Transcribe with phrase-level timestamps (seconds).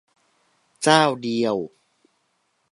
[0.83, 1.57] เจ้าเดียว!